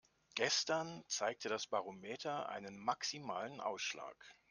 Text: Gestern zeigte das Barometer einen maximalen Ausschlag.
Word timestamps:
Gestern 0.33 1.03
zeigte 1.07 1.47
das 1.47 1.67
Barometer 1.67 2.49
einen 2.49 2.75
maximalen 2.79 3.61
Ausschlag. 3.61 4.15